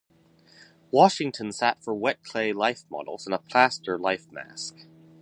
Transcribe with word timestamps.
Washington 0.89 1.51
sat 1.51 1.83
for 1.83 1.93
wet 1.93 2.23
clay 2.23 2.53
life 2.53 2.85
models 2.89 3.27
and 3.27 3.35
a 3.35 3.37
plaster 3.37 3.99
life 3.99 4.31
mask. 4.31 4.77